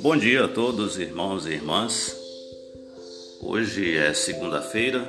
Bom 0.00 0.16
dia 0.16 0.46
a 0.46 0.48
todos, 0.48 0.98
irmãos 0.98 1.44
e 1.44 1.50
irmãs. 1.50 2.16
Hoje 3.42 3.98
é 3.98 4.14
segunda-feira, 4.14 5.04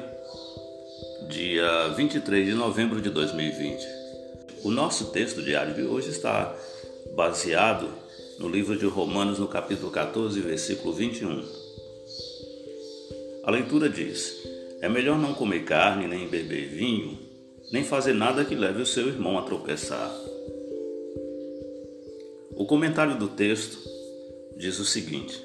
dia 1.29 1.89
23 1.95 2.45
de 2.47 2.53
novembro 2.53 3.01
de 3.01 3.09
2020. 3.09 3.87
O 4.63 4.71
nosso 4.71 5.11
texto 5.11 5.41
diário 5.41 5.73
de 5.73 5.83
hoje 5.83 6.09
está 6.09 6.53
baseado 7.15 7.89
no 8.37 8.49
livro 8.49 8.77
de 8.77 8.85
Romanos, 8.85 9.39
no 9.39 9.47
capítulo 9.47 9.91
14, 9.91 10.41
versículo 10.41 10.93
21. 10.93 11.45
A 13.45 13.51
leitura 13.51 13.87
diz: 13.87 14.35
É 14.81 14.89
melhor 14.89 15.17
não 15.17 15.33
comer 15.33 15.63
carne, 15.63 16.05
nem 16.05 16.27
beber 16.27 16.67
vinho, 16.67 17.28
nem 17.71 17.83
fazer 17.83 18.13
nada 18.13 18.43
que 18.43 18.55
leve 18.55 18.81
o 18.81 18.85
seu 18.85 19.07
irmão 19.07 19.37
a 19.37 19.43
tropeçar. 19.43 20.11
O 22.51 22.65
comentário 22.65 23.17
do 23.17 23.27
texto 23.27 23.77
diz 24.57 24.79
o 24.79 24.85
seguinte: 24.85 25.41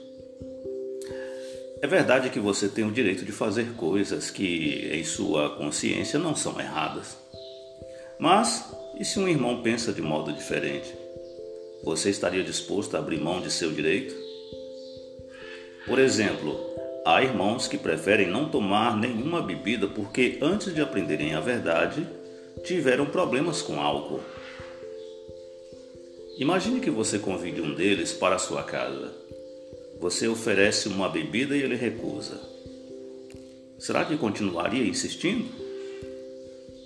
É 1.81 1.87
verdade 1.87 2.31
que 2.31 2.41
você 2.41 2.69
tem 2.69 2.85
o 2.85 2.93
direito 2.93 3.25
de 3.25 3.33
fazer 3.33 3.75
coisas 3.75 4.31
que, 4.31 4.91
em 4.93 5.05
sua 5.05 5.57
consciência, 5.57 6.19
não 6.19 6.35
são 6.35 6.59
erradas. 6.59 7.17
Mas, 8.19 8.65
e 8.99 9.05
se 9.05 9.19
um 9.19 9.29
irmão 9.29 9.63
pensa 9.63 9.93
de 9.93 10.03
modo 10.03 10.33
diferente? 10.33 10.95
Você 11.85 12.09
estaria 12.09 12.43
disposto 12.43 12.95
a 12.97 12.99
abrir 12.99 13.21
mão 13.21 13.41
de 13.41 13.51
seu 13.51 13.71
direito? 13.71 14.15
Por 15.87 15.99
exemplo, 15.99 16.59
há 17.05 17.23
irmãos 17.23 17.69
que 17.69 17.77
preferem 17.77 18.29
não 18.29 18.49
tomar 18.49 18.97
nenhuma 18.97 19.43
bebida 19.43 19.87
porque, 19.87 20.39
antes 20.41 20.75
de 20.75 20.81
aprenderem 20.81 21.35
a 21.35 21.41
verdade, 21.41 22.09
tiveram 22.65 23.07
problemas 23.07 23.61
com 23.61 23.81
álcool. 23.81 24.21
Imagine 26.39 26.81
que 26.81 26.91
você 26.91 27.19
convide 27.19 27.61
um 27.61 27.75
deles 27.75 28.13
para 28.13 28.37
a 28.37 28.41
sua 28.41 28.63
casa. 28.63 29.13
Você 30.01 30.27
oferece 30.27 30.89
uma 30.89 31.09
bebida 31.09 31.57
e 31.57 31.63
ele 31.63 31.77
recusa. 31.77 32.41
Será 33.79 34.05
que 34.05 34.17
continuaria 34.17 34.85
insistindo? 34.85 35.49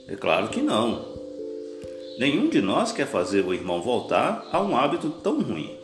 É 0.08 0.16
claro 0.16 0.48
que 0.48 0.60
não. 0.60 1.16
Nenhum 2.18 2.48
de 2.48 2.60
nós 2.60 2.90
quer 2.90 3.06
fazer 3.06 3.44
o 3.44 3.54
irmão 3.54 3.80
voltar 3.80 4.48
a 4.50 4.60
um 4.60 4.76
hábito 4.76 5.08
tão 5.22 5.40
ruim. 5.40 5.77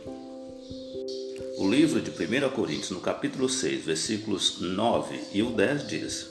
O 1.57 1.69
livro 1.69 2.01
de 2.01 2.11
1 2.11 2.49
Coríntios, 2.49 2.91
no 2.91 2.99
capítulo 2.99 3.47
6, 3.47 3.85
versículos 3.85 4.59
9 4.59 5.19
e 5.31 5.41
o 5.41 5.51
10 5.51 5.87
diz: 5.87 6.27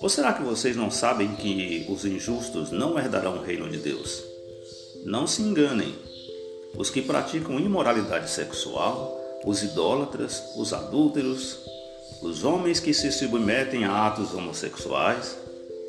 Ou 0.00 0.08
será 0.08 0.34
que 0.34 0.42
vocês 0.42 0.76
não 0.76 0.90
sabem 0.90 1.34
que 1.34 1.86
os 1.88 2.04
injustos 2.04 2.70
não 2.70 2.98
herdarão 2.98 3.38
o 3.38 3.42
reino 3.42 3.68
de 3.70 3.78
Deus? 3.78 4.22
Não 5.04 5.26
se 5.26 5.40
enganem. 5.40 5.94
Os 6.76 6.90
que 6.90 7.00
praticam 7.00 7.58
imoralidade 7.58 8.30
sexual, 8.30 9.18
os 9.46 9.62
idólatras, 9.62 10.42
os 10.54 10.74
adúlteros, 10.74 11.58
os 12.20 12.44
homens 12.44 12.80
que 12.80 12.92
se 12.92 13.10
submetem 13.10 13.84
a 13.84 14.06
atos 14.06 14.34
homossexuais, 14.34 15.38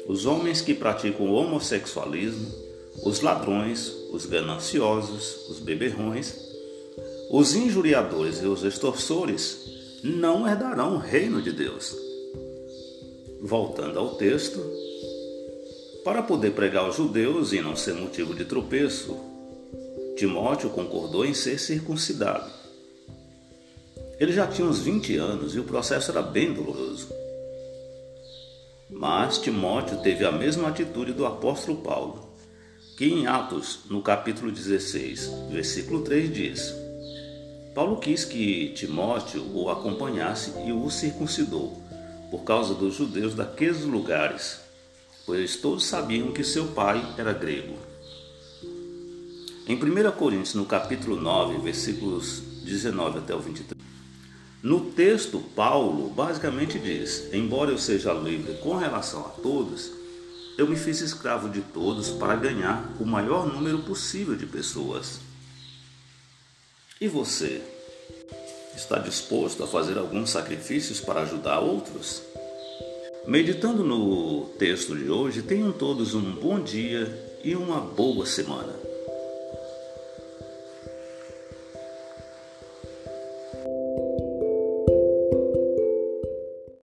os 0.07 0.25
homens 0.25 0.61
que 0.61 0.73
praticam 0.73 1.29
homossexualismo, 1.31 2.47
os 3.03 3.19
ladrões, 3.19 3.91
os 4.11 4.25
gananciosos, 4.25 5.49
os 5.49 5.59
beberrões, 5.59 6.48
os 7.29 7.53
injuriadores 7.53 8.41
e 8.41 8.47
os 8.47 8.63
extorsores 8.63 9.69
não 10.03 10.47
herdarão 10.47 10.95
o 10.95 10.97
reino 10.97 11.39
de 11.39 11.51
Deus. 11.51 11.95
Voltando 13.39 13.99
ao 13.99 14.15
texto, 14.15 14.59
para 16.03 16.23
poder 16.23 16.51
pregar 16.51 16.85
aos 16.85 16.95
judeus 16.95 17.53
e 17.53 17.61
não 17.61 17.75
ser 17.75 17.93
motivo 17.93 18.33
de 18.33 18.45
tropeço, 18.45 19.15
Timóteo 20.17 20.71
concordou 20.71 21.23
em 21.23 21.35
ser 21.35 21.59
circuncidado. 21.59 22.49
Ele 24.19 24.33
já 24.33 24.47
tinha 24.47 24.67
uns 24.67 24.79
20 24.79 25.15
anos 25.17 25.55
e 25.55 25.59
o 25.59 25.63
processo 25.63 26.09
era 26.09 26.23
bem 26.23 26.51
doloroso. 26.51 27.09
Mas 28.89 29.37
Timóteo 29.37 30.01
teve 30.01 30.25
a 30.25 30.31
mesma 30.31 30.69
atitude 30.69 31.13
do 31.13 31.27
apóstolo 31.27 31.77
Paulo, 31.77 32.33
que 32.97 33.05
em 33.05 33.27
Atos, 33.27 33.81
no 33.87 34.01
capítulo 34.01 34.51
16, 34.51 35.31
versículo 35.51 36.01
3 36.01 36.33
diz: 36.33 36.88
Paulo 37.73 37.97
quis 37.97 38.25
que 38.25 38.69
Timóteo 38.69 39.45
o 39.53 39.69
acompanhasse 39.69 40.53
e 40.65 40.71
o 40.71 40.89
circuncidou, 40.89 41.81
por 42.31 42.43
causa 42.43 42.73
dos 42.73 42.95
judeus 42.95 43.33
daqueles 43.33 43.81
lugares 43.81 44.69
pois 45.29 45.57
todos 45.57 45.85
sabiam 45.85 46.31
que 46.31 46.43
seu 46.43 46.69
pai 46.69 47.05
era 47.15 47.31
grego. 47.31 47.77
Em 49.67 49.75
1 49.75 50.11
Coríntios, 50.13 50.55
no 50.55 50.65
capítulo 50.65 51.21
9, 51.21 51.59
versículos 51.59 52.41
19 52.63 53.19
até 53.19 53.35
o 53.35 53.39
23, 53.39 53.79
no 54.63 54.81
texto, 54.89 55.39
Paulo 55.55 56.09
basicamente 56.09 56.79
diz: 56.79 57.31
Embora 57.31 57.69
eu 57.69 57.77
seja 57.77 58.11
livre 58.11 58.55
com 58.55 58.75
relação 58.75 59.19
a 59.19 59.29
todos, 59.29 59.91
eu 60.57 60.67
me 60.67 60.75
fiz 60.75 60.99
escravo 60.99 61.47
de 61.47 61.61
todos 61.61 62.09
para 62.09 62.35
ganhar 62.35 62.91
o 62.99 63.05
maior 63.05 63.45
número 63.45 63.83
possível 63.83 64.35
de 64.35 64.47
pessoas. 64.47 65.19
E 67.01 67.07
você? 67.07 67.61
Está 68.75 68.99
disposto 68.99 69.63
a 69.63 69.67
fazer 69.67 69.97
alguns 69.97 70.31
sacrifícios 70.31 70.99
para 70.99 71.21
ajudar 71.21 71.61
outros? 71.61 72.21
Meditando 73.25 73.85
no 73.85 74.49
texto 74.59 74.93
de 74.97 75.09
hoje, 75.09 75.41
tenham 75.41 75.71
todos 75.71 76.13
um 76.13 76.33
bom 76.33 76.59
dia 76.59 77.37
e 77.41 77.55
uma 77.55 77.79
boa 77.79 78.25
semana. 78.25 78.88